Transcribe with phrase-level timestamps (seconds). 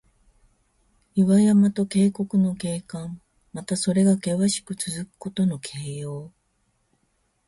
[1.13, 3.21] 岩山と渓谷の景観。
[3.53, 6.31] また、それがけわしくつづくことの形容。